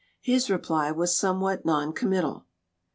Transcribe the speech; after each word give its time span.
His 0.21 0.49
reply 0.49 0.89
was 0.91 1.15
somewhat 1.15 1.63
non 1.63 1.93
committal. 1.93 2.47